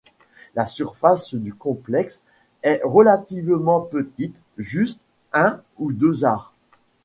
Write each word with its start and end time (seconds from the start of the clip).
La 0.55 0.65
surface 0.65 1.35
du 1.35 1.53
complexe 1.53 2.23
est 2.63 2.81
relativement 2.83 3.81
petite, 3.81 4.41
juste 4.57 4.99
un 5.31 5.61
ou 5.77 5.93
deux 5.93 6.25
ares. 6.25 6.55